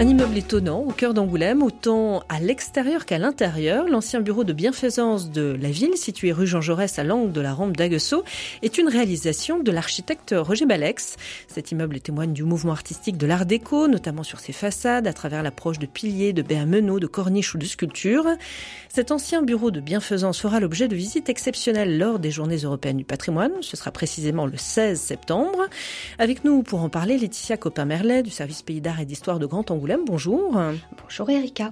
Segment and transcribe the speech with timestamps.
[0.00, 3.86] Un immeuble étonnant au cœur d'Angoulême, autant à l'extérieur qu'à l'intérieur.
[3.86, 7.52] L'ancien bureau de bienfaisance de la ville, situé rue Jean Jaurès à l'angle de la
[7.52, 8.24] rampe d'Aguesseau,
[8.62, 11.16] est une réalisation de l'architecte Roger Balex.
[11.48, 15.42] Cet immeuble témoigne du mouvement artistique de l'art déco, notamment sur ses façades, à travers
[15.42, 18.26] l'approche de piliers, de baies meneaux, de corniches ou de sculptures.
[18.88, 23.04] Cet ancien bureau de bienfaisance fera l'objet de visites exceptionnelles lors des Journées européennes du
[23.04, 23.52] patrimoine.
[23.60, 25.68] Ce sera précisément le 16 septembre.
[26.18, 29.70] Avec nous pour en parler, Laetitia Copin-Merlet du service Pays d'Art et d'Histoire de Grand
[29.70, 30.60] Angoulême bonjour.
[31.02, 31.70] Bonjour Erika.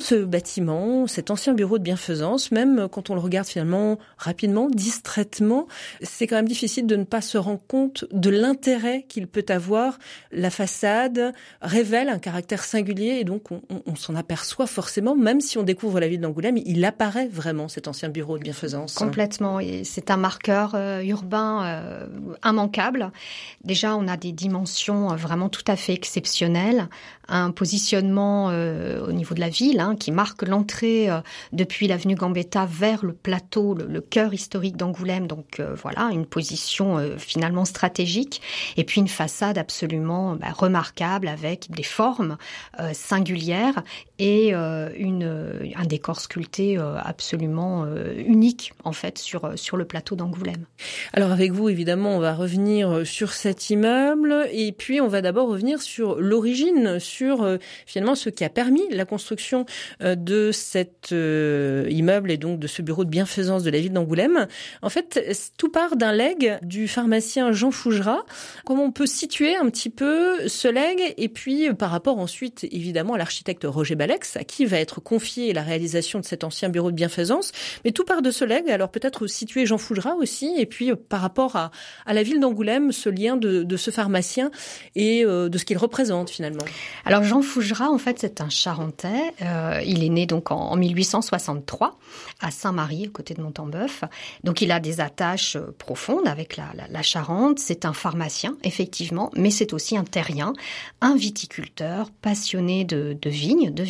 [0.00, 5.66] Ce bâtiment, cet ancien bureau de bienfaisance, même quand on le regarde finalement rapidement, distraitement,
[6.02, 9.98] c'est quand même difficile de ne pas se rendre compte de l'intérêt qu'il peut avoir.
[10.30, 11.32] La façade
[11.62, 16.00] révèle un caractère singulier et donc on, on s'en aperçoit forcément, même si on découvre
[16.00, 18.94] la ville d'Angoulême, il apparaît vraiment cet ancien bureau de bienfaisance.
[18.94, 22.06] Complètement, et c'est un marqueur euh, urbain euh,
[22.44, 23.12] immanquable.
[23.64, 26.88] Déjà, on a des dimensions euh, vraiment tout à fait exceptionnelles,
[27.28, 31.20] un positionnement euh, au niveau de la ville hein, qui marque l'entrée euh,
[31.52, 35.26] depuis l'avenue Gambetta vers le plateau, le, cœur historique d'Angoulême.
[35.26, 38.40] Donc euh, voilà, une position finalement stratégique.
[38.76, 42.36] Et puis une façade absolument bah, remarquable avec des formes
[42.92, 43.82] singulières
[44.18, 50.64] et une, un décor sculpté absolument unique en fait sur, sur le plateau d'Angoulême.
[51.12, 55.48] Alors avec vous, évidemment, on va revenir sur cet immeuble et puis on va d'abord
[55.48, 59.66] revenir sur l'origine, sur euh, finalement ce qui a permis la construction
[60.02, 63.92] euh, de cet euh, immeuble et donc de ce bureau de bienfaisance de la ville
[63.92, 64.46] d'Angoulême.
[64.82, 68.24] En fait, tout part d'un legs du pharmacien Jean Fougerat.
[68.64, 73.14] Comment on peut situer un petit peu ce legs et puis par rapport ensuite évidemment
[73.14, 76.90] à l'architecte Roger Balex à qui va être confiée la réalisation de cet ancien bureau
[76.90, 77.52] de bienfaisance.
[77.84, 78.70] Mais tout part de ce legs.
[78.70, 81.70] Alors peut-être situer Jean Fougerat aussi et puis par rapport à,
[82.06, 84.50] à la ville d'Angoulême, ce lien de, de, ce pharmacien
[84.94, 86.64] et de ce qu'il représente finalement.
[87.04, 89.34] Alors Jean Fougerat, en fait, c'est un Charentais.
[89.42, 91.98] Euh, il est né donc en, 1863
[92.40, 94.04] à Saint-Marie, côté de Montembeuf.
[94.44, 97.58] Donc il a des attaches euh, profondes avec la, la, Charente.
[97.58, 100.52] C'est un pharmacien, effectivement, mais c'est aussi un terrien,
[101.00, 103.82] un viticulteur passionné de, de vignes, de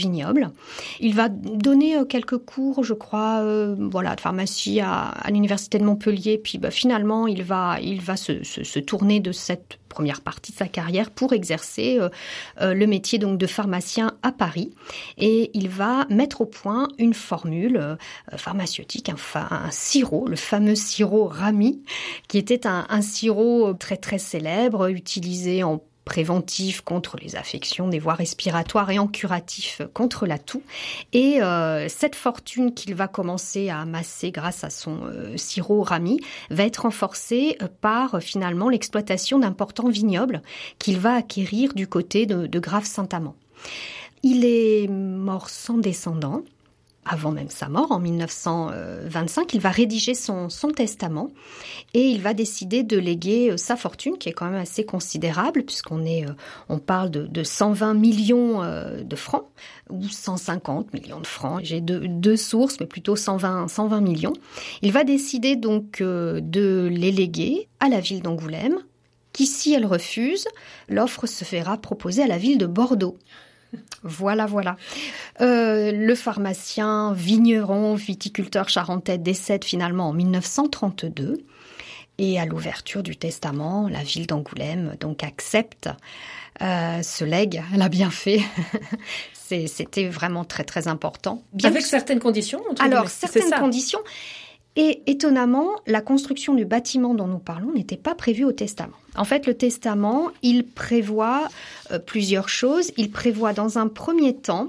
[1.01, 3.45] Il va donner euh, quelques cours, je crois,
[3.77, 6.39] voilà, de pharmacie à, l'université de Montpellier.
[6.39, 10.69] Puis bah, finalement, il va, il va se, tourner de cette première partie de sa
[10.69, 12.09] carrière pour exercer euh,
[12.61, 14.71] euh, le métier donc de pharmacien à Paris
[15.17, 17.97] et il va mettre au point une formule euh,
[18.37, 21.83] pharmaceutique, un, sirop, le fameux sirop Rami,
[22.29, 27.99] qui était un, un sirop très très célèbre utilisé en préventif contre les affections des
[27.99, 30.63] voies respiratoires et en curatif contre la toux.
[31.13, 36.19] Et euh, cette fortune qu'il va commencer à amasser grâce à son euh, sirop Rami
[36.49, 40.41] va être renforcée euh, par finalement l'exploitation d'importants vignobles
[40.79, 43.37] qu'il va acquérir du côté de, de Grave-Saint-Amand.
[44.23, 46.43] Il est mort sans descendant
[47.09, 51.31] avant même sa mort, en 1925, il va rédiger son, testament
[51.95, 55.65] et il va décider de léguer euh, sa fortune, qui est quand même assez considérable,
[55.65, 56.33] puisqu'on est, euh,
[56.69, 59.47] on parle de, de 120 millions euh, de francs
[59.89, 61.61] ou 150 millions de francs.
[61.63, 64.35] J'ai deux, deux, sources, mais plutôt 120, 120 millions.
[64.83, 68.79] Il va décider donc de les léguer à la ville d'Angoulême,
[69.33, 70.47] qui, si elle refuse,
[70.89, 73.17] l'offre se fera proposer à la ville de Bordeaux.
[74.03, 74.77] Voilà, voilà.
[75.41, 81.45] Euh, le pharmacien, vigneron, viticulteur charentais décède finalement en 1932.
[82.21, 85.89] Et à l'ouverture du testament, la ville d'Angoulême donc accepte
[86.61, 87.62] euh, ce legs.
[87.73, 88.41] Elle a bien fait.
[89.33, 91.43] C'était vraiment très très important.
[91.62, 92.61] Avec certaines conditions.
[92.81, 94.01] Alors certaines conditions.
[94.81, 98.94] Et étonnamment, la construction du bâtiment dont nous parlons n'était pas prévue au testament.
[99.16, 101.49] En fait, le testament, il prévoit
[101.91, 102.93] euh, plusieurs choses.
[102.97, 104.69] Il prévoit dans un premier temps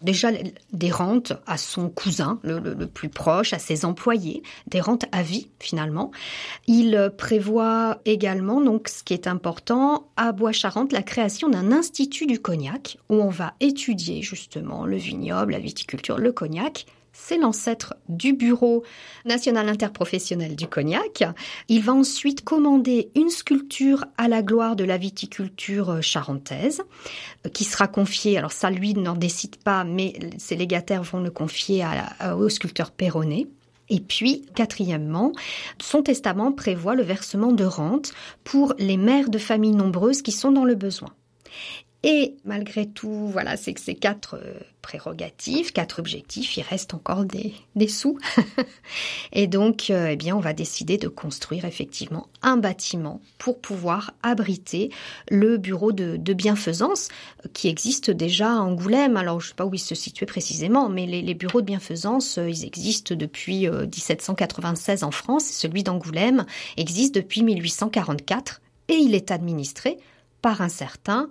[0.00, 0.30] déjà
[0.72, 5.48] des rentes à son cousin, le, plus proche, à ses employés, des rentes à vie
[5.60, 6.12] finalement.
[6.66, 12.40] Il prévoit également, donc ce qui est important, à Bois-Charentes, la création d'un institut du
[12.40, 18.32] cognac où on va étudier justement le vignoble, la viticulture, le cognac c'est l'ancêtre du
[18.32, 18.82] Bureau
[19.24, 21.24] national interprofessionnel du cognac.
[21.68, 26.82] Il va ensuite commander une sculpture à la gloire de la viticulture charentaise,
[27.46, 31.30] euh, qui sera confiée, alors ça lui n'en décide pas, mais ses légataires vont le
[31.30, 31.84] confier
[32.36, 33.46] au sculpteur Perronnet.
[33.88, 35.32] Et puis, quatrièmement,
[35.80, 38.12] son testament prévoit le versement de rentes
[38.42, 41.10] pour les mères de familles nombreuses qui sont dans le besoin.
[42.04, 47.24] Et malgré tout, voilà, c'est que ces quatre euh, prérogatives, quatre objectifs, il reste encore
[47.24, 47.54] des,
[47.86, 48.18] sous.
[49.32, 54.14] et donc, euh, eh bien, on va décider de construire effectivement un bâtiment pour pouvoir
[54.24, 54.90] abriter
[55.30, 57.08] le bureau de, bienfaisance
[57.44, 59.16] euh, qui existe déjà à Angoulême.
[59.16, 61.66] Alors, je ne sais pas où il se situait précisément, mais les, les bureaux de
[61.66, 65.44] bienfaisance, ils existent depuis 1796 en France.
[65.44, 66.46] Celui d'Angoulême
[66.76, 69.98] existe depuis 1844 et il est administré
[70.40, 71.28] par un certain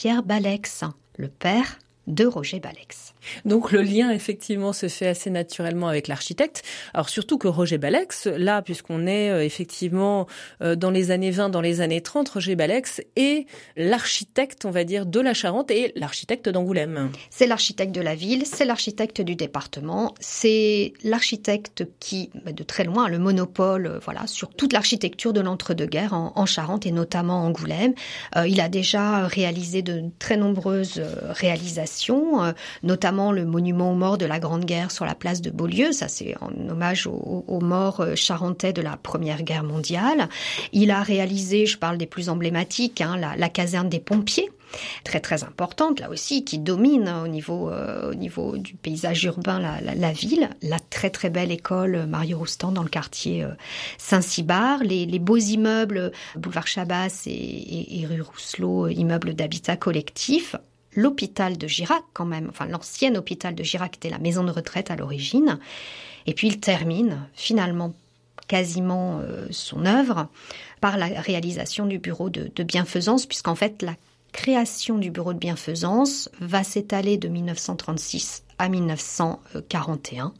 [0.00, 0.84] Pierre Balex,
[1.16, 3.14] le père de Roger Balex.
[3.44, 6.62] Donc le lien effectivement se fait assez naturellement avec l'architecte.
[6.94, 10.26] Alors surtout que Roger Balex, là puisqu'on est euh, effectivement
[10.62, 13.46] euh, dans les années 20, dans les années 30, Roger Balex est
[13.76, 17.10] l'architecte, on va dire, de la Charente et l'architecte d'Angoulême.
[17.30, 22.84] C'est l'architecte de la ville, c'est l'architecte du département, c'est l'architecte qui, bah, de très
[22.84, 27.44] loin, a le monopole, euh, voilà, sur toute l'architecture de l'entre-deux-guerres en, Charente et notamment
[27.44, 27.92] Angoulême.
[28.46, 31.97] il a déjà réalisé de très nombreuses réalisations,
[32.82, 35.92] notamment le monument aux morts de la Grande Guerre sur la place de Beaulieu.
[35.92, 40.28] Ça, c'est en hommage aux, morts euh, charentais de la Première Guerre mondiale.
[40.72, 44.50] Il a réalisé, je parle des plus emblématiques, hein, la, caserne des pompiers
[45.02, 49.58] très très importante là aussi qui domine au niveau euh, au niveau du paysage urbain
[49.58, 53.52] la, ville la très très belle école Marie Roustan dans le quartier euh,
[53.96, 60.54] Saint-Cybard les, beaux immeubles boulevard Chabas et, et rue Rousselot immeubles d'habitat collectif
[60.98, 64.90] l'hôpital de Girac quand même, enfin l'ancien hôpital de Girac était la maison de retraite
[64.90, 65.58] à l'origine.
[66.26, 67.94] Et puis il termine finalement
[68.48, 70.28] quasiment euh, son œuvre
[70.80, 73.94] par la réalisation du bureau de, de bienfaisance, puisqu'en fait la
[74.32, 80.32] création du bureau de bienfaisance va s'étaler de 1936 à 1941.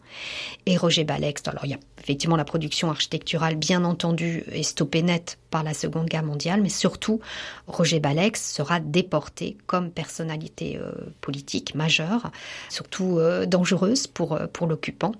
[0.66, 5.02] Et Roger Balex, alors il y a effectivement la production architecturale, bien entendu, est stoppée
[5.02, 7.20] net par la Seconde Guerre mondiale, mais surtout,
[7.66, 12.30] Roger Balex sera déporté comme personnalité euh, politique majeure,
[12.68, 15.12] surtout euh, dangereuse pour, euh, pour l'occupant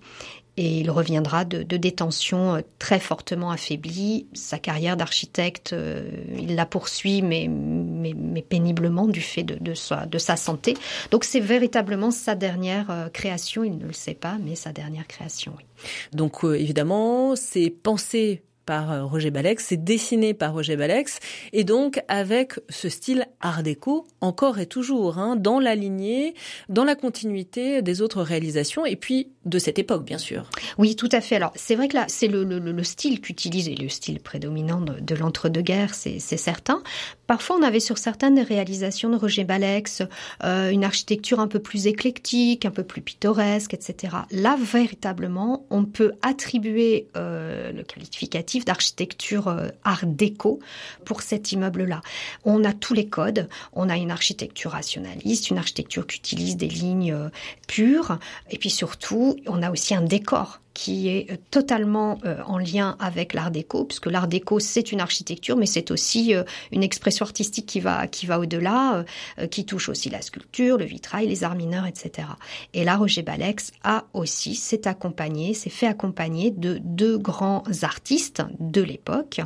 [0.59, 4.27] et il reviendra de, détention euh, très fortement affaibli.
[4.35, 10.07] Sa carrière d'architecte, euh, il la poursuit, mais, mais, péniblement du fait de, de, sa,
[10.07, 10.75] de sa santé.
[11.13, 15.07] Donc c'est véritablement sa dernière euh, création, il ne le sait pas, mais sa dernière
[15.07, 15.65] création, oui.
[16.13, 21.21] Donc évidemment, c'est pensé par euh, Roger Balex, c'est dessiné par Roger Balex,
[21.55, 26.35] et donc avec ce style art déco encore et toujours, hein, dans la lignée,
[26.69, 30.51] dans la continuité des autres réalisations, et puis de cette époque, bien sûr.
[30.77, 31.37] Oui, tout à fait.
[31.37, 35.01] Alors, c'est vrai que là, c'est le, le, le, style qu'utilise, le style prédominant de,
[35.01, 36.83] de l'entre-deux-guerres, c'est certain.
[37.29, 40.03] Parfois, on avait sur certaines réalisations de Roger Balex
[40.45, 44.17] euh, une architecture un peu plus éclectique, un peu plus pittoresque, etc.
[44.31, 50.59] Là, véritablement, on peut attribuer euh, le qualificatif d'architecture euh, art déco
[51.05, 52.01] pour cet immeuble-là.
[52.47, 56.69] On a tous les codes, on a une architecture rationaliste, une architecture qui utilise des
[56.69, 57.29] lignes euh,
[57.67, 58.19] pures,
[58.51, 62.97] et puis surtout, on a aussi un décor qui est euh, totalement euh, en lien
[63.01, 67.25] avec l'art déco, puisque l'art déco c'est une architecture, mais c'est aussi euh, une expression
[67.25, 69.05] artistique qui va qui va au-delà,
[69.51, 72.29] qui touche aussi la sculpture, le vitrail, les arts mineurs, etc.
[72.75, 78.43] Et là, Roger Balex a aussi s'est accompagné, s'est fait accompagner de deux grands artistes
[78.61, 79.41] de l'époque,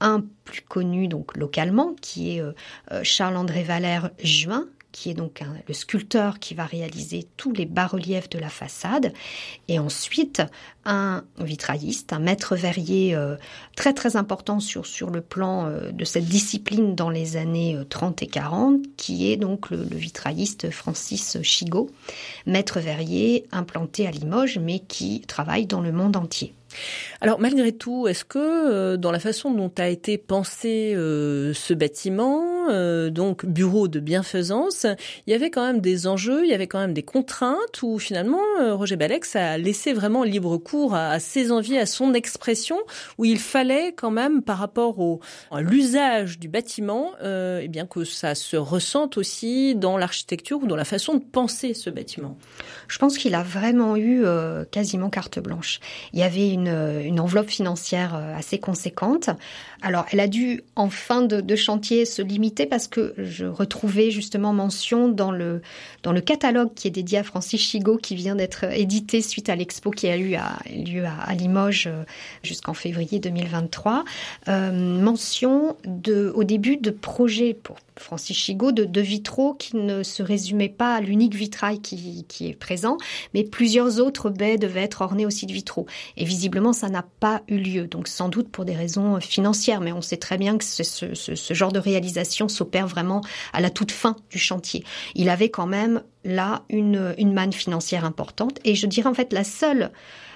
[0.00, 2.42] un plus connu donc localement, qui est
[3.02, 4.66] Charles-André Valère Juin,
[4.98, 9.12] qui est donc le sculpteur qui va réaliser tous les bas-reliefs de la façade,
[9.68, 10.42] et ensuite
[10.84, 13.36] un vitrailliste, un maître verrier euh,
[13.76, 18.24] très très important sur, le plan euh, de cette discipline dans les années 30 euh,
[18.24, 21.90] et 40, qui est donc le, le vitrailliste Francis Chigot,
[22.46, 26.54] maître verrier implanté à Limoges, mais qui travaille dans le monde entier.
[27.20, 31.74] Alors malgré tout, est-ce que euh, dans la façon dont a été pensé euh, ce
[31.74, 34.86] bâtiment, euh, donc bureau de bienfaisance,
[35.26, 37.98] il y avait quand même des enjeux, il y avait quand même des contraintes où
[37.98, 42.78] finalement Roger Balex a laissé vraiment libre cours à, ses envies, à son expression,
[43.16, 45.20] où il fallait quand même par rapport au
[45.50, 50.76] à l'usage du bâtiment, eh bien que ça se ressente aussi dans l'architecture ou dans
[50.76, 52.36] la façon de penser ce bâtiment?
[52.88, 54.24] Je pense qu'il a vraiment eu
[54.70, 55.80] quasiment carte blanche.
[56.12, 59.30] Il y avait une, enveloppe financière euh, assez conséquente.
[59.80, 64.52] Alors, elle a dû, en fin de, chantier, se limiter parce que je retrouvais justement
[64.52, 65.62] mention dans le,
[66.02, 69.56] dans le catalogue qui est dédié à Francis Chigot, qui vient d'être édité suite à
[69.56, 70.36] l'expo qui a eu
[70.84, 72.02] lieu à, Limoges euh,
[72.42, 74.04] jusqu'en février 2023,
[74.48, 75.76] euh, mention
[76.34, 80.94] au début de projets pour Francis Chigot de, de, vitraux qui ne se résumaient pas
[80.94, 82.96] à l'unique vitrail qui, qui, est présent,
[83.34, 85.86] mais plusieurs autres baies devaient être ornées aussi de vitraux.
[86.16, 87.86] Et visiblement, visiblement, ça n'a pas eu lieu.
[87.86, 91.72] Donc, sans doute pour des raisons financières, mais on sait très bien que ce genre
[91.72, 93.20] de réalisation s'opère vraiment
[93.52, 94.82] à la toute fin du chantier.
[95.14, 98.60] Il avait quand même là une, une manne financière importante.
[98.64, 99.90] Et je dirais en fait la seule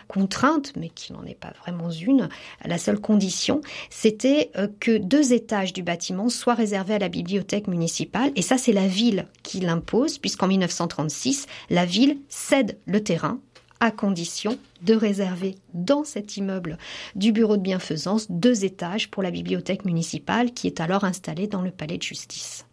[0.06, 2.28] contrainte, mais qui n'en est pas vraiment une,
[2.64, 7.68] la seule condition, c'était euh, que deux étages du bâtiment soient réservés à la bibliothèque
[7.68, 8.32] municipale.
[8.36, 13.40] Et ça, c'est la ville qui l'impose, puisqu'en 1936, la ville cède le terrain
[13.82, 16.78] à condition de réserver dans cet immeuble
[17.16, 21.62] du bureau de bienfaisance deux étages pour la bibliothèque municipale qui est alors installée dans
[21.62, 22.64] le palais de justice.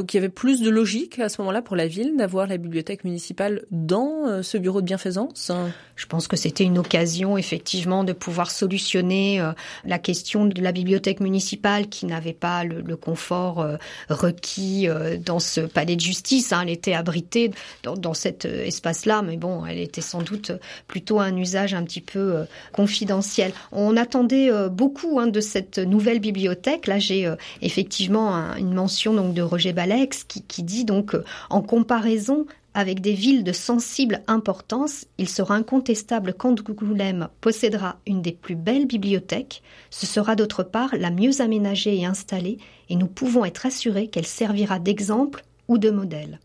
[0.00, 2.56] Donc il y avait plus de logique à ce moment-là pour la ville d'avoir la
[2.56, 5.52] bibliothèque municipale dans euh, ce bureau de bienfaisance
[5.94, 9.52] Je pense que c'était une occasion effectivement de pouvoir solutionner euh,
[9.84, 13.76] la question de la bibliothèque municipale qui n'avait pas le, confort euh,
[14.08, 14.88] requis
[15.22, 16.54] dans ce palais de justice.
[16.54, 16.60] Hein.
[16.62, 17.50] Elle était abritée
[17.82, 20.52] dans, cet espace-là, mais bon, elle était sans doute
[20.86, 23.52] plutôt un usage un petit peu confidentiel.
[23.70, 26.86] On attendait beaucoup hein, de cette nouvelle bibliothèque.
[26.86, 27.30] Là, j'ai
[27.60, 33.00] effectivement un, une mention donc de Roger Alex qui, dit donc euh, en comparaison avec
[33.00, 39.62] des villes de sensible importance, il sera incontestable qu'Angoulême possédera une des plus belles bibliothèques,
[39.90, 44.26] ce sera d'autre part la mieux aménagée et installée, et nous pouvons être assurés qu'elle
[44.26, 46.38] servira d'exemple ou de modèle.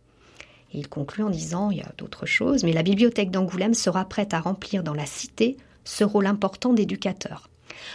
[0.74, 4.34] Il conclut en disant, il y a d'autres choses, mais la bibliothèque d'Angoulême sera prête
[4.34, 7.50] à remplir dans la cité ce rôle important d'éducateur.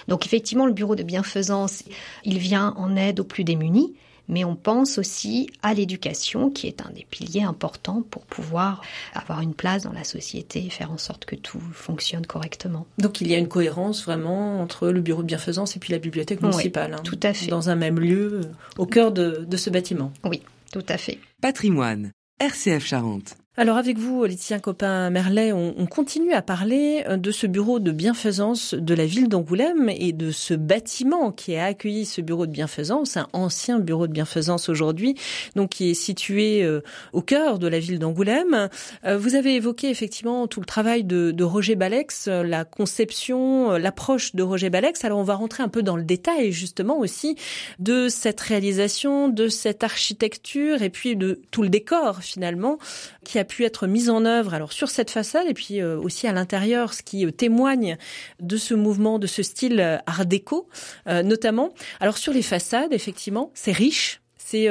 [0.06, 1.82] Donc effectivement, le bureau de bienfaisance,
[2.24, 3.92] il vient en aide aux plus démunis,
[4.30, 8.82] mais on pense aussi à l'éducation qui est un des piliers importants pour pouvoir
[9.12, 12.86] avoir une place dans la société et faire en sorte que tout fonctionne correctement.
[12.98, 15.98] Donc il y a une cohérence vraiment entre le bureau de bienfaisance et puis la
[15.98, 16.94] bibliothèque municipale.
[16.96, 17.46] Oui, tout à fait.
[17.46, 18.42] Dans un même lieu,
[18.78, 20.12] au cœur de, de ce bâtiment.
[20.24, 21.18] Oui, tout à fait.
[21.42, 23.36] Patrimoine, RCF Charente.
[23.56, 27.90] Alors avec vous, Laetitia Copain-Merlet, on, on, continue à parler euh, de ce bureau de
[27.90, 32.52] bienfaisance de la ville d'Angoulême et de ce bâtiment qui a accueilli ce bureau de
[32.52, 35.16] bienfaisance, un ancien bureau de bienfaisance aujourd'hui,
[35.56, 36.80] donc qui est situé euh,
[37.12, 38.68] au cœur de la ville d'Angoulême.
[39.04, 44.36] Euh, vous avez évoqué effectivement tout le travail de, de Roger Balex, la conception, l'approche
[44.36, 45.04] de Roger Balex.
[45.04, 47.34] Alors on va rentrer un peu dans le détail justement aussi
[47.80, 52.78] de cette réalisation, de cette architecture et puis de tout le décor finalement
[53.24, 56.32] qui pu être mise en œuvre alors sur cette façade et puis euh, aussi à
[56.32, 57.96] l'intérieur, ce qui euh, témoigne
[58.40, 60.68] de ce mouvement, de ce style euh, art déco
[61.06, 61.70] notamment.
[62.00, 64.68] Alors sur les façades, effectivement, c'est riche, c'est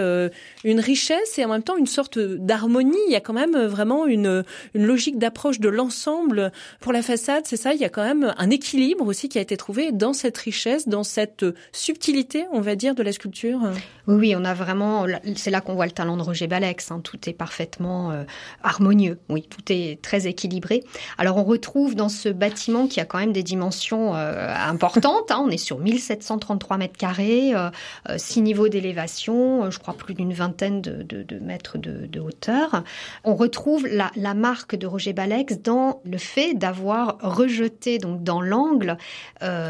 [0.64, 2.98] une richesse et en même temps une sorte d'harmonie.
[3.08, 7.44] Il y a quand même vraiment une, une logique d'approche de l'ensemble pour la façade.
[7.46, 10.14] C'est ça, il y a quand même un équilibre aussi qui a été trouvé dans
[10.14, 13.62] cette richesse, dans cette subtilité, on va dire, de la sculpture.
[14.10, 16.90] Oui, oui, on a vraiment, c'est là qu'on voit le talent de Roger Balex.
[16.90, 17.00] Hein.
[17.04, 18.24] Tout est parfaitement euh,
[18.64, 19.20] harmonieux.
[19.30, 20.84] Oui, tout est très équilibré.
[21.20, 25.30] Alors on retrouve dans ce bâtiment qui a quand même des dimensions euh, importantes.
[25.30, 25.44] Hein.
[25.46, 27.70] On est sur 1733 mètres carrés, euh,
[28.18, 32.82] six niveaux d'élévation, je crois plus d'une vingtaine de, mètres de, de, hauteur.
[33.24, 38.42] On retrouve la, la, marque de Roger Balex dans le fait d'avoir rejeté donc dans
[38.42, 38.98] l'angle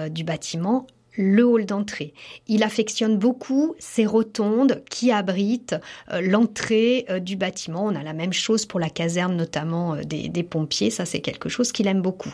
[0.10, 0.88] du bâtiment
[1.20, 2.14] le hall d'entrée.
[2.48, 5.76] Il affectionne beaucoup ces rotondes qui abritent
[6.14, 7.84] euh, l'entrée euh, du bâtiment.
[7.86, 10.90] On a la même chose pour la caserne, notamment euh, des, pompiers.
[10.90, 12.34] Ça, c'est quelque chose qu'il aime beaucoup.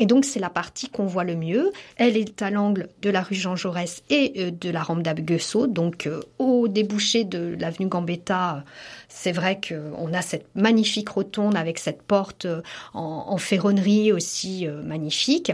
[0.00, 1.70] Et donc, c'est la partie qu'on voit le mieux.
[1.96, 6.08] Elle est à l'angle de la rue Jean Jaurès et de la rampe d'Abguesso, donc
[6.40, 8.64] au débouché de l'avenue Gambetta.
[9.08, 12.48] C'est vrai qu'on a cette magnifique rotonde avec cette porte
[12.94, 15.52] en ferronnerie aussi magnifique.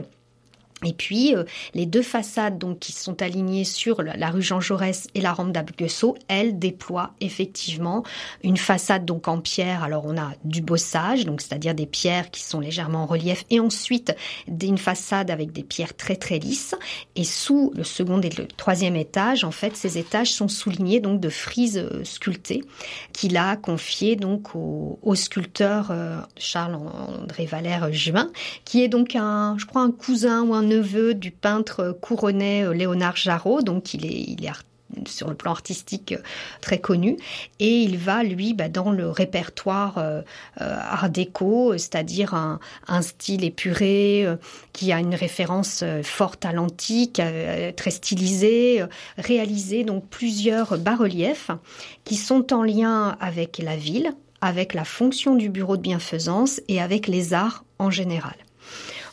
[0.84, 1.44] Et puis euh,
[1.74, 5.52] les deux façades donc qui sont alignées sur la, rue Jean Jaurès et la rampe
[5.52, 8.02] d'Abguesso, elles déploient effectivement
[8.42, 9.84] une façade donc en pierre.
[9.84, 13.60] Alors on a du bossage, donc c'est-à-dire des pierres qui sont légèrement en relief, et
[13.60, 14.14] ensuite
[14.70, 16.74] une façade avec des pierres très très lisses.
[17.16, 21.20] Et sous le second et le troisième étage, en fait, ces étages sont soulignés donc
[21.20, 22.62] de frises euh, sculptées
[23.12, 28.30] qu'il a confiées donc au, au sculpteur euh, Charles André Valère Juin,
[28.64, 32.72] qui est donc un, je crois, un cousin ou un neveu du peintre couronné euh,
[32.72, 34.36] Léonard Jarreau, donc il est,
[35.06, 36.22] sur le plan artistique euh,
[36.60, 37.16] très connu.
[37.58, 40.22] Et il va lui bah, dans le répertoire euh,
[40.56, 42.58] art déco c'est-à-dire un,
[43.02, 44.26] style épuré
[44.72, 47.20] qui a une référence forte à l'antique
[47.76, 48.84] très stylisé
[49.16, 51.50] réalisé donc plusieurs bas-reliefs
[52.04, 54.12] qui sont en lien avec la ville
[54.42, 58.36] avec la fonction du bureau de bienfaisance et avec les arts en général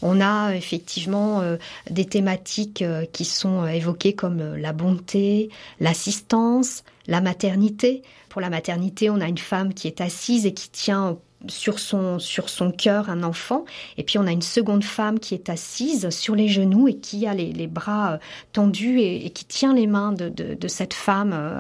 [0.02, 1.58] on a effectivement euh,
[1.90, 5.50] des thématiques euh, qui sont euh, évoquées comme la bonté,
[5.80, 8.04] l'assistance, la maternité.
[8.30, 12.20] Pour la maternité, on a une femme qui est assise et qui tient sur son
[12.20, 13.66] sur son cœur un enfant.
[13.98, 17.28] Et puis on a une seconde femme qui est assise sur les genoux et qui
[17.28, 18.18] a les, bras euh,
[18.54, 21.60] tendus et, qui tient les mains de, de, cette femme euh,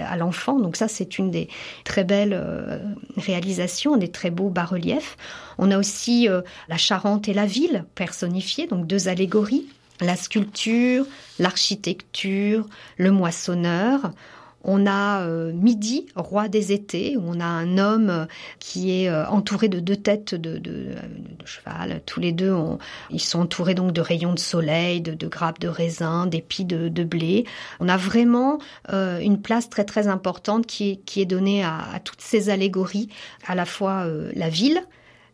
[0.00, 0.58] à, l'enfant.
[0.58, 1.48] Donc ça c'est une des
[1.84, 2.78] très belles euh,
[3.16, 5.16] réalisations des très beaux bas-reliefs.
[5.58, 6.28] On a aussi
[6.68, 9.66] la Charente et la ville personnifiées donc deux allégories.
[10.00, 11.06] La sculpture
[11.38, 12.66] l'architecture
[12.96, 14.12] le moissonneur
[14.64, 18.26] on a euh, Midi, roi des étés, où on a un homme euh,
[18.58, 20.60] qui est euh, entouré de deux têtes de,
[21.44, 22.00] cheval.
[22.06, 22.54] Tous les deux,
[23.10, 27.44] ils sont entourés donc de rayons de soleil, de, grappes de raisin, d'épis de, blé.
[27.80, 28.58] On a vraiment
[28.90, 33.10] une place très très importante qui est, donnée à, à, toutes ces allégories,
[33.46, 34.82] à la fois la ville,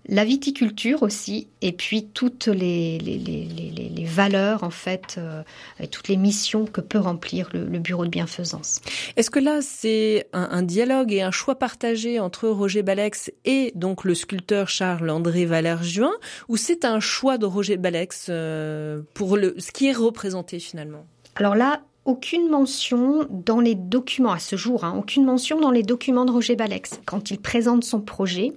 [0.08, 5.42] la viticulture aussi, et puis toutes les, les, valeurs en fait, euh,
[5.78, 8.80] et toutes les missions que peut remplir le, bureau de bienfaisance.
[9.16, 14.04] Est-ce que là c'est un, dialogue et un choix partagé entre Roger Balex et donc
[14.04, 16.12] le sculpteur Charles-André Valère-Juin,
[16.48, 21.06] ou c'est un choix de Roger Balex euh, pour le, ce qui est représenté finalement?
[21.36, 25.82] Alors là, aucune mention dans les documents à ce jour, hein, aucune mention dans les
[25.82, 28.52] documents de Roger Balex quand il présente son projet.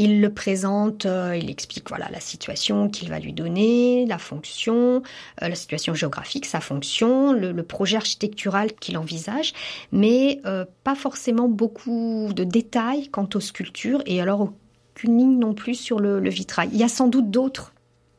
[0.00, 5.02] Il le présente, euh, il explique voilà la situation qu'il va lui donner, la fonction,
[5.42, 9.54] euh, la situation géographique, sa fonction, le, projet architectural qu'il envisage,
[9.90, 14.52] mais euh, pas forcément beaucoup de détails quant aux sculptures et alors
[14.92, 16.68] aucune ligne non plus sur le, vitrail.
[16.72, 17.74] Il y a sans doute d'autres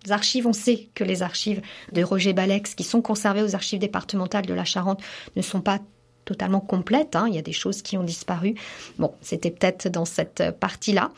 [0.10, 0.48] archives.
[0.48, 1.62] On sait que les archives
[1.94, 5.02] de Roger Balex, qui sont conservées aux archives départementales de la Charente,
[5.38, 5.80] ne sont pas
[6.30, 7.16] totalement complètes.
[7.16, 7.26] Hein.
[7.28, 8.54] Il y a des choses qui ont disparu.
[9.00, 11.10] Bon, c'était peut-être dans cette partie-là.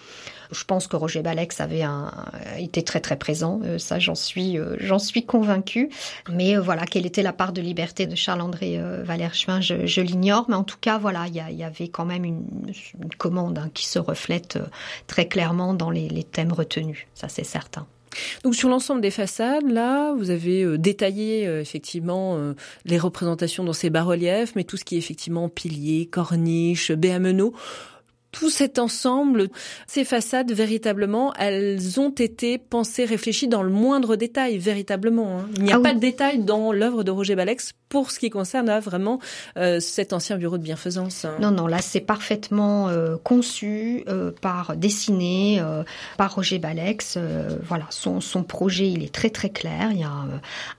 [0.51, 2.11] Je pense que Roger Balex avait un,
[2.57, 5.89] été très très présent, euh, ça j'en suis, euh, j'en suis convaincue.
[6.29, 10.45] Mais euh, voilà, quelle était la part de liberté de Charles-André Valère Chuin, je, l'ignore.
[10.49, 12.45] Mais en tout cas, voilà, il y, avait quand même une,
[13.17, 14.59] commande hein, qui se reflète
[15.07, 17.85] très clairement dans les, thèmes retenus, ça c'est certain.
[18.43, 22.53] Donc sur l'ensemble des façades, là, vous avez détaillé effectivement
[22.85, 27.53] les représentations dans ces bas-reliefs, mais tout ce qui est effectivement piliers, corniches, béameno,
[28.31, 29.49] tout cet ensemble,
[29.87, 35.39] ces façades, véritablement, elles ont été pensées, réfléchies dans le moindre détail, véritablement.
[35.39, 35.49] Hein.
[35.57, 38.29] Il n'y a ah pas de détail dans l'œuvre de Roger Balex pour ce qui
[38.29, 39.19] concerne là, vraiment
[39.57, 41.25] euh, cet ancien bureau de bienfaisance.
[41.25, 41.35] Hein.
[41.41, 45.61] Non, non, là c'est parfaitement euh, conçu, euh, par dessiné
[46.17, 47.17] par Roger Balex.
[47.63, 49.89] voilà, son, son projet, il est très très clair.
[49.91, 50.11] Il y a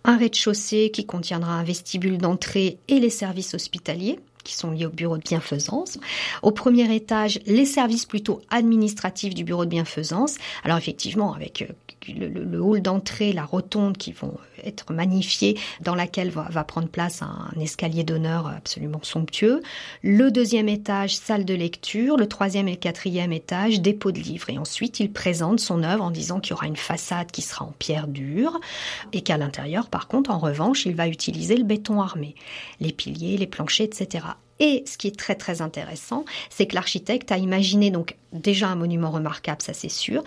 [0.05, 4.91] un rez-de-chaussée qui contiendra un vestibule d'entrée et les services hospitaliers qui sont liés au
[4.91, 5.99] bureau de bienfaisance.
[6.43, 10.37] Au premier étage, les services plutôt administratifs du bureau de bienfaisance.
[10.65, 11.67] Alors effectivement, avec
[12.09, 14.35] le, hall d'entrée, la rotonde qui vont
[14.65, 19.63] être magnifiés, dans laquelle va, prendre place un, escalier d'honneur absolument somptueux.
[20.03, 22.17] Le deuxième étage, salle de lecture.
[22.17, 24.51] Le troisième et quatrième étage, dépôt de livres.
[24.51, 27.65] Et ensuite, il présente son œuvre en disant qu'il y aura une façade qui sera
[27.65, 28.61] en pierre dure
[29.13, 32.35] et qu'à l'intérieur, par contre, en revanche, il va utiliser le béton armé.
[32.81, 34.27] Les piliers, les planchers, etc.
[34.63, 38.75] Et ce qui est très très intéressant, c'est que l'architecte a imaginé donc déjà un
[38.75, 40.23] monument remarquable, ça c'est sûr,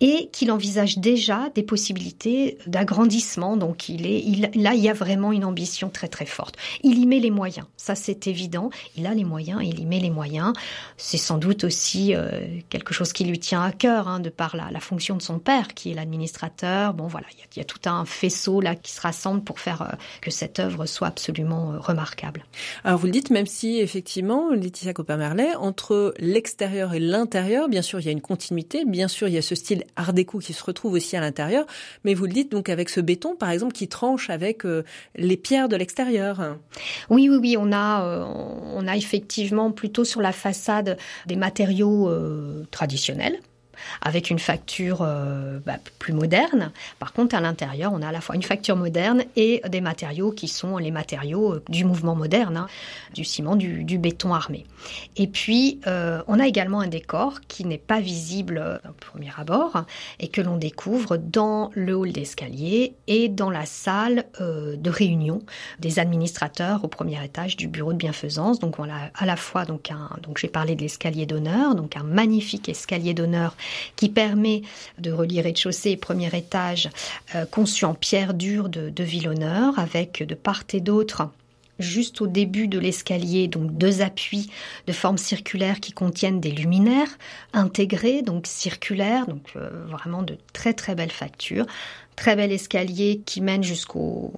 [0.00, 3.56] et qu'il envisage déjà des possibilités d'agrandissement.
[3.56, 6.56] Donc il est, là il y a vraiment une ambition très très forte.
[6.82, 8.70] Il y met les moyens, ça c'est évident.
[8.96, 10.52] Il a les moyens, il y met les moyens.
[10.96, 12.30] C'est sans doute aussi euh,
[12.68, 15.38] quelque chose qui lui tient à cœur, hein, de par la, la, fonction de son
[15.38, 16.94] père qui est l'administrateur.
[16.94, 19.42] Bon voilà, il y, a, il y, a, tout un faisceau là qui se rassemble
[19.42, 22.44] pour faire euh, que cette œuvre soit absolument euh, remarquable.
[22.84, 28.00] Alors vous le dites, même si effectivement, Laetitia Copper-Merlet, entre l'extérieur et l'intérieur, bien sûr,
[28.00, 30.52] il y a une continuité, bien sûr, il y a ce style art déco qui
[30.52, 31.66] se retrouve aussi à l'intérieur,
[32.04, 34.84] mais vous le dites donc avec ce béton, par exemple, qui tranche avec euh,
[35.16, 36.56] les pierres de l'extérieur.
[37.08, 38.24] Oui, oui, oui, on a, euh,
[38.74, 43.40] on a effectivement plutôt sur la façade des matériaux euh, traditionnels,
[44.02, 46.70] avec une facture euh, bah, plus moderne.
[46.98, 50.32] Par contre, à l'intérieur, on a à la fois une facture moderne et des matériaux
[50.32, 52.66] qui sont les matériaux euh, du mouvement moderne, hein,
[53.14, 54.64] du ciment, du, béton armé.
[55.16, 59.84] Et puis, euh, on a également un décor qui n'est pas visible au premier abord
[60.20, 65.42] et que l'on découvre dans le hall d'escalier et dans la salle de réunion
[65.80, 68.58] des administrateurs au premier étage du bureau de bienfaisance.
[68.58, 72.02] Donc, on a à la fois donc un, donc j'ai de l'escalier d'honneur, donc un
[72.02, 73.56] magnifique escalier d'honneur
[73.96, 74.62] qui permet
[74.98, 76.90] de relier rez-de-chaussée et premier étage,
[77.34, 81.30] euh, conçu en pierre dure de, de Vilhonneur, avec de part et d'autre
[81.80, 84.50] juste au début de l'escalier, donc deux appuis
[84.86, 87.18] de forme circulaire qui contiennent des luminaires
[87.52, 91.66] intégrés, donc circulaires, donc euh, vraiment de très très belles factures.
[92.16, 94.32] Très bel escalier qui mène jusqu'au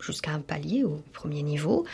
[0.00, 1.84] jusqu'à un palier au premier niveau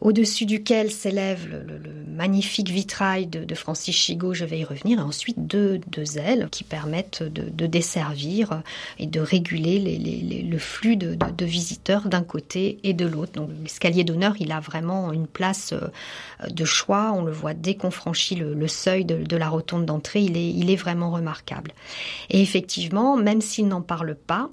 [0.00, 1.78] au-dessus duquel s'élève le,
[2.10, 5.80] magnifique vitrail de, Francis Chigot, je vais y revenir, et ensuite deux,
[6.16, 8.62] ailes qui permettent de, desservir
[8.98, 13.32] et de réguler le flux de, visiteurs d'un côté et de l'autre.
[13.32, 17.74] Donc l'escalier d'honneur, il a vraiment une place euh, de choix, on le voit dès
[17.74, 21.72] qu'on franchit le, seuil de, la rotonde d'entrée, il est, il est vraiment remarquable.
[22.28, 24.50] Et effectivement, même s'il n'en parle pas,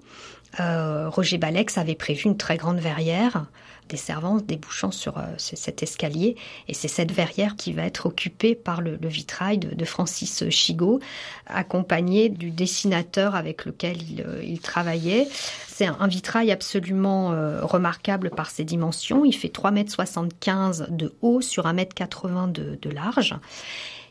[0.59, 3.45] euh, Roger Balex avait prévu une très grande verrière
[3.87, 6.35] desservant, débouchant sur euh, cet escalier.
[6.67, 10.99] Et c'est cette verrière qui va être occupée par le, vitrail de, Francis Chigot,
[11.45, 15.27] accompagné du dessinateur avec lequel il, euh, travaillait.
[15.67, 17.29] C'est un, vitrail absolument
[17.61, 19.23] remarquable par ses dimensions.
[19.23, 23.35] Il fait 3,75 m de haut sur 1,80 m de, de large.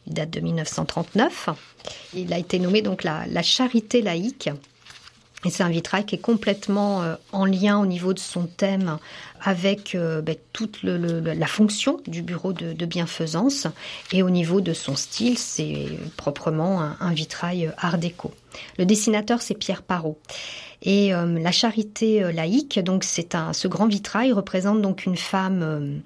[0.07, 1.49] Il date de 1939.
[2.15, 4.49] Il a été nommé donc la charité laïque.
[5.45, 8.99] Et c'est un vitrail qui est complètement euh, en lien au niveau de son thème
[9.41, 13.67] avec euh, ben, toute la fonction du bureau de, bienfaisance
[14.13, 18.33] et au niveau de son style, c'est proprement un, vitrail art déco.
[18.79, 20.19] Le dessinateur, c'est Pierre Parot.
[20.83, 26.03] Et euh, la charité laïque, donc c'est un, ce grand vitrail représente donc une femme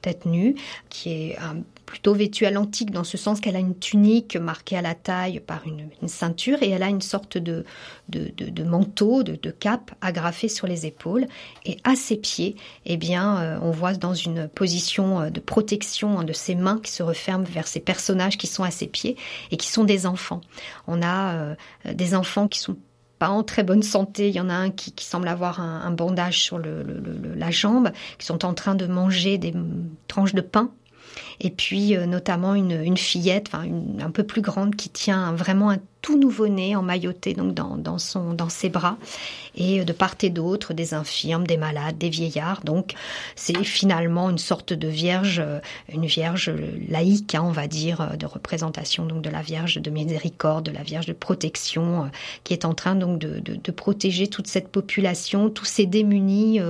[0.00, 0.56] tête nue
[0.88, 1.56] qui est un
[1.92, 5.40] plutôt vêtue à l'antique dans ce sens qu'elle a une tunique marquée à la taille
[5.40, 7.66] par une, ceinture et elle a une sorte de,
[8.08, 11.26] de, manteau, de, cape agrafée sur les épaules.
[11.66, 16.18] Et à ses pieds, eh bien, euh, on voit dans une position euh, de protection
[16.18, 19.18] hein, de ses mains qui se referment vers ces personnages qui sont à ses pieds
[19.50, 20.40] et qui sont des enfants.
[20.86, 21.54] On a euh,
[21.92, 22.78] des enfants qui sont
[23.18, 24.30] pas en très bonne santé.
[24.30, 28.46] Il y en a un qui, semble avoir un, bandage sur la jambe, qui sont
[28.46, 29.52] en train de manger des
[30.08, 30.70] tranches de pain
[31.40, 33.64] et puis euh, notamment une, fillette, enfin
[34.00, 38.34] un peu plus grande, qui tient vraiment un tout nouveau-né emmailloté donc dans, dans, son,
[38.34, 38.98] dans ses bras
[39.54, 42.62] et euh, de part et d'autre des infirmes, des malades, des vieillards.
[42.64, 42.94] Donc
[43.36, 46.52] c'est finalement une sorte de vierge, euh, une vierge
[46.88, 50.72] laïque, hein, on va dire, euh, de représentation donc de la Vierge de miséricorde, de
[50.72, 52.10] la Vierge de protection,
[52.44, 56.60] qui est en train donc de, de, de, protéger toute cette population, tous ces démunis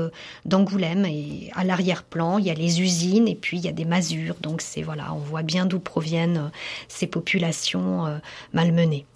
[0.45, 1.05] d'Angoulême.
[1.07, 4.37] Et à l'arrière-plan, il y a les usines et puis il y a des masures.
[4.41, 6.51] Donc c'est voilà, on voit bien d'où proviennent
[6.89, 8.21] ces populations
[8.53, 9.07] malmenées.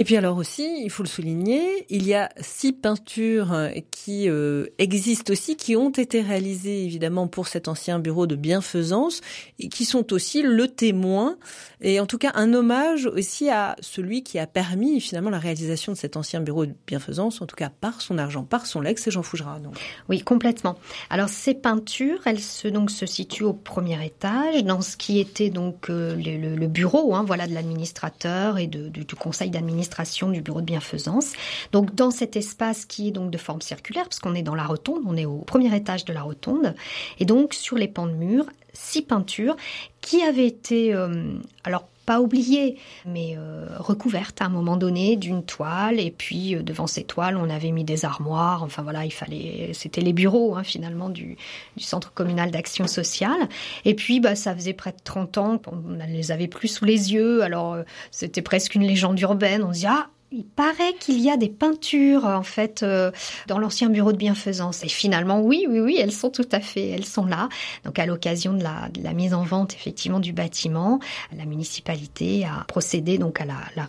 [0.00, 3.54] Et puis alors aussi, il faut le souligner, il y a six peintures
[3.90, 9.20] qui euh, existent aussi, qui ont été réalisées évidemment pour cet ancien bureau de bienfaisance
[9.58, 11.36] et qui sont aussi le témoin
[11.82, 15.92] et en tout cas un hommage aussi à celui qui a permis finalement la réalisation
[15.92, 18.98] de cet ancien bureau de bienfaisance, en tout cas par son argent, par son legs,
[18.98, 19.58] c'est Jean Fougera.
[20.08, 20.78] Oui, complètement.
[21.10, 25.50] Alors ces peintures, elles se donc se situent au premier étage, dans ce qui était
[25.50, 29.89] donc euh, le, bureau, hein, voilà, de l'administrateur et de, du conseil d'administration
[30.32, 31.32] du bureau de bienfaisance.
[31.72, 34.64] Donc dans cet espace qui est donc de forme circulaire, parce qu'on est dans la
[34.64, 36.74] rotonde, on est au premier étage de la rotonde,
[37.18, 39.56] et donc sur les pans de mur, six peintures
[40.00, 41.24] qui avaient été, euh,
[41.64, 46.00] alors pas oubliées, mais euh, recouvertes à un moment donné d'une toile.
[46.00, 48.64] Et puis euh, devant ces toiles, on avait mis des armoires.
[48.64, 51.36] Enfin voilà, il fallait, c'était les bureaux hein, finalement du,
[51.76, 53.48] centre communal d'action sociale.
[53.84, 56.84] Et puis bah ça faisait près de 30 ans qu'on ne les avait plus sous
[56.84, 57.44] les yeux.
[57.44, 57.76] Alors
[58.10, 59.62] c'était presque une légende urbaine.
[59.62, 63.10] On se dit ah il paraît qu'il y a des peintures en fait euh,
[63.48, 64.84] dans l'ancien bureau de bienfaisance.
[64.84, 67.48] Et finalement oui oui oui elles sont tout à fait elles sont là.
[67.84, 71.00] Donc à l'occasion de la, la, mise en vente effectivement du bâtiment
[71.36, 73.88] la municipalité a procédé donc à la, la,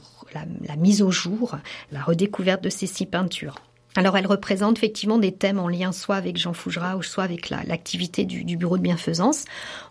[0.67, 1.57] la mise au jour
[1.91, 3.55] la redécouverte de ces six peintures.
[3.97, 7.49] Alors, elles représentent effectivement des thèmes en lien soit avec Jean Fougera ou soit avec
[7.49, 9.43] l'activité du, du, bureau de bienfaisance.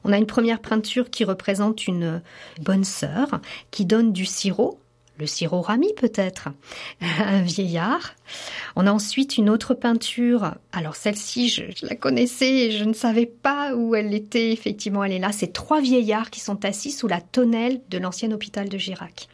[0.05, 2.23] On a une première peinture qui représente une
[2.63, 4.79] bonne sœur qui donne du sirop
[5.21, 6.49] le sirop rami peut-être,
[7.01, 8.15] un vieillard.
[8.75, 10.55] On a ensuite une autre peinture.
[10.73, 14.53] Alors celle-ci, je, la connaissais je ne savais pas où elle était.
[14.53, 15.33] Effectivement, elle est là.
[15.33, 19.29] C'est trois vieillards qui sont assis sous la tonnelle de l'ancien hôpital de Girac.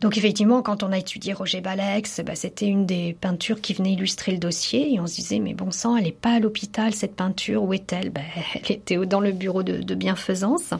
[0.00, 3.92] Donc effectivement, quand on a étudié Roger Balex, bah, c'était une des peintures qui venait
[3.92, 6.94] illustrer le dossier et on se disait mais bon sang, elle n'est pas à l'hôpital
[6.94, 8.10] cette peinture, où est-elle?
[8.10, 8.22] Bah,
[8.54, 10.72] Elle était dans le bureau de, bienfaisance.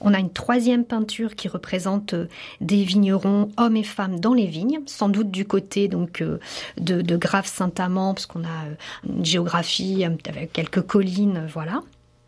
[0.00, 2.28] On a une troisième peinture qui représente euh,
[2.60, 6.38] des vignerons, hommes et femmes dans les vignes, sans doute du côté donc euh,
[6.78, 8.74] de, de Grave-Saint-Amand, parce qu'on a euh,
[9.08, 11.82] une géographie avec quelques collines, voilà.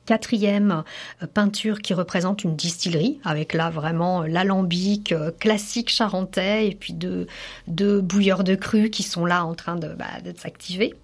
[0.07, 0.85] Quatrième
[1.23, 6.75] euh, peinture qui représente une distillerie, avec là vraiment euh, l'alambic euh, classique charentais et
[6.75, 10.95] puis deux, bouilleurs de cru qui sont là en train de, bah, de s'activer.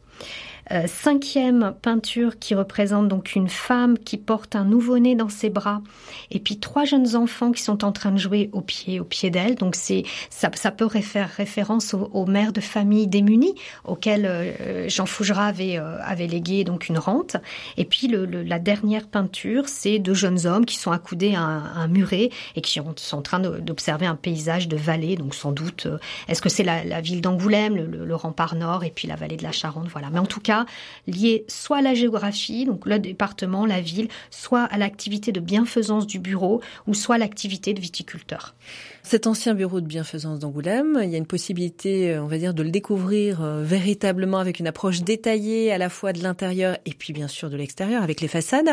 [0.73, 5.83] Euh, cinquième peinture qui représente donc une femme qui porte un nouveau-né dans ses bras
[6.31, 9.31] et puis trois jeunes enfants qui sont en train de jouer au pied, au pied
[9.31, 9.57] d'elle.
[9.57, 13.55] Donc c'est ça, ça, peut faire référence aux, mères de famille démunies
[13.85, 17.37] auxquelles euh, Jean Fougera avait, euh, avait légué donc une rente.
[17.77, 21.65] Et puis le, la dernière peinture, c'est deux jeunes hommes qui sont accoudés à un,
[21.75, 25.17] un muret et qui sont en train d'observer un paysage de vallée.
[25.17, 25.89] Donc sans doute,
[26.29, 29.17] est-ce que c'est la, la, ville d'Angoulême, le, le, le, rempart nord et puis la
[29.17, 30.11] vallée de la Charente, voilà.
[30.11, 30.60] Mais en tout cas,
[31.07, 36.07] lié soit à la géographie, donc le département, la ville, soit à l'activité de bienfaisance
[36.07, 38.55] du bureau ou soit l'activité de viticulteur.
[39.03, 42.53] Cet ancien bureau de bienfaisance d'Angoulême, il y a une possibilité, euh, on va dire,
[42.53, 46.93] de le découvrir euh, véritablement avec une approche détaillée à la fois de l'intérieur et
[46.93, 48.69] puis bien sûr de l'extérieur avec les façades.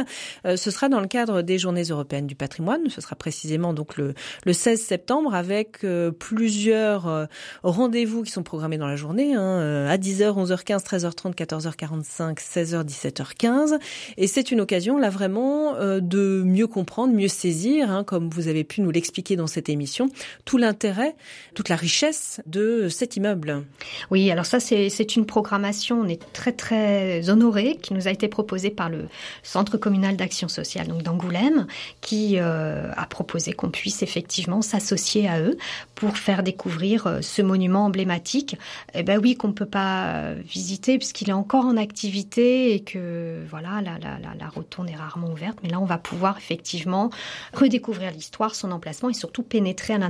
[0.46, 2.90] Euh, ce sera dans le cadre des Journées européennes du patrimoine.
[2.90, 4.14] Ce sera précisément donc le,
[4.46, 5.86] le 16 septembre avec
[6.20, 7.28] plusieurs
[7.64, 13.80] rendez-vous qui sont programmés dans la journée hein, à 10h, 11h15, 13h30, 14h45, 16h, 17h15.
[14.18, 18.64] Et c'est une occasion là vraiment de mieux comprendre, mieux saisir, hein, comme vous avez
[18.64, 20.10] pu nous l'expliquer dans cette émission,
[20.46, 21.16] tout l'intérêt,
[21.56, 23.66] toute la richesse de cet immeuble.
[24.12, 28.28] Oui, alors ça c'est une programmation, on est très très honoré, qui nous a été
[28.28, 29.08] proposée par le
[29.44, 31.68] Centre communal d'action sociale donc d'Angoulême,
[32.02, 35.58] qui euh, a proposé qu'on puisse effectivement s'associer à eux
[35.96, 38.58] pour faire découvrir euh, ce monument emblématique.
[38.94, 43.44] Eh ben oui, qu'on ne peut pas visiter puisqu'il est encore en activité et que
[43.50, 47.10] voilà, la, la, la, la rotonde est rarement ouverte, mais là on va pouvoir effectivement
[47.54, 50.07] redécouvrir l'histoire, son emplacement et surtout pénétrer à l'intérieur,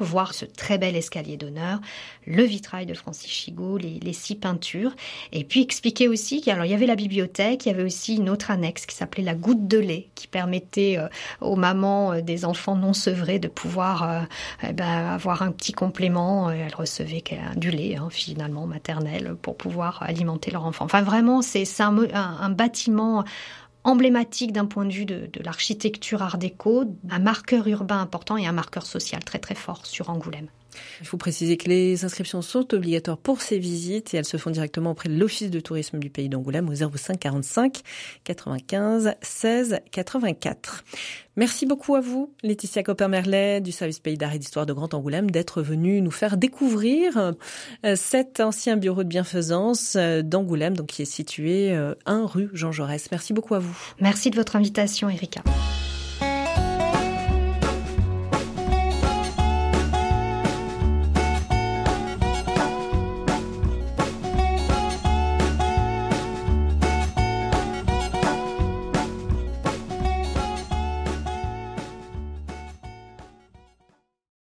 [0.00, 1.80] voir ce très bel escalier d'honneur,
[2.26, 4.92] le vitrail de Francis Chigot, les, six peintures,
[5.32, 8.50] et puis expliquer aussi qu'il y avait la bibliothèque, il y avait aussi une autre
[8.50, 11.08] annexe qui s'appelait la goutte de lait, qui permettait euh,
[11.40, 14.20] aux mamans euh, des enfants non sevrés de pouvoir euh,
[14.62, 16.50] eh ben, avoir un petit complément.
[16.50, 17.24] Elles recevaient
[17.56, 20.84] du lait hein, finalement maternel pour pouvoir alimenter leur enfant.
[20.84, 23.24] Enfin vraiment, c'est un bâtiment
[23.84, 28.52] emblématique d'un point de vue de, l'architecture art déco, un marqueur urbain important et un
[28.52, 30.48] marqueur social très très fort sur Angoulême.
[31.00, 34.50] Il faut préciser que les inscriptions sont obligatoires pour ces visites et elles se font
[34.50, 37.82] directement auprès de l'Office de tourisme du pays d'Angoulême au 05 45
[38.24, 40.84] 95 16 84.
[41.36, 45.30] Merci beaucoup à vous, Laetitia Copper-Merlet du service Pays d'art et d'histoire de Grand Angoulême,
[45.30, 47.16] d'être venue nous faire découvrir
[47.84, 52.50] euh, cet ancien bureau de bienfaisance euh, d'Angoulême, donc qui est situé 1 euh, rue
[52.52, 53.10] Jean Jaurès.
[53.10, 53.76] Merci beaucoup à vous.
[54.00, 55.42] Merci de votre invitation, Erika.